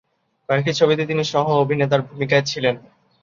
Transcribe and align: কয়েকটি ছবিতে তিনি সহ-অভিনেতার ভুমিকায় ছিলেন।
কয়েকটি 0.49 0.71
ছবিতে 0.73 1.03
তিনি 1.05 1.23
সহ-অভিনেতার 1.23 2.01
ভুমিকায় 2.01 2.45
ছিলেন। 2.45 2.75